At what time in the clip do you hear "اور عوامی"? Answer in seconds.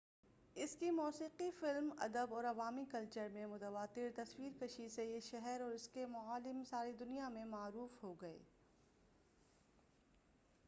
2.33-2.85